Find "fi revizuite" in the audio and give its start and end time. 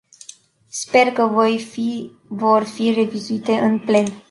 2.63-3.51